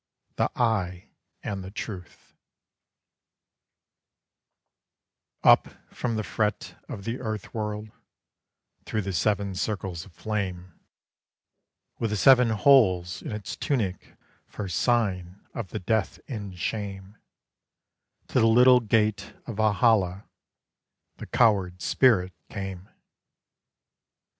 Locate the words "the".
0.35-0.49, 1.63-1.69, 6.15-6.23, 7.03-7.19, 9.03-9.13, 12.09-12.17, 15.69-15.77, 18.39-18.47, 21.17-21.27